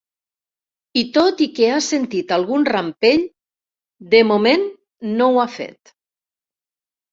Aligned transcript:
I 1.01 1.03
tot 1.17 1.43
i 1.45 1.47
que 1.59 1.67
ha 1.73 1.75
sentit 1.87 2.33
algun 2.39 2.65
rampell, 2.71 3.23
de 4.17 4.25
moment 4.33 4.67
no 5.21 5.31
ho 5.37 5.41
ha 5.45 5.49
fet. 5.61 5.97